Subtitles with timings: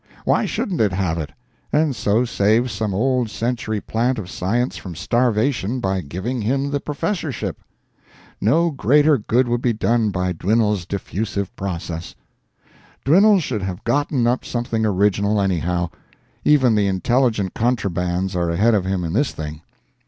[0.25, 1.31] Why shouldn't it have it
[1.71, 6.79] and so save some old century plant of science from starvation by giving him the
[6.79, 7.61] professorship?
[8.41, 12.15] No greater good would be done by Dwinelle's diffusive process.
[13.05, 15.91] Dwinelle should have gotten up something original, anyhow.
[16.43, 19.61] Even the intelligent contrabands are ahead of him in this thing.